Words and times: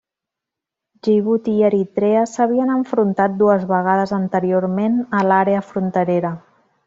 Djibouti 1.07 1.51
i 1.57 1.65
Eritrea 1.67 2.23
s'havien 2.31 2.71
enfrontat 2.77 3.37
dues 3.43 3.67
vegades 3.73 4.15
anteriorment 4.21 4.99
a 5.19 5.23
l'àrea 5.31 5.63
fronterera. 5.73 6.33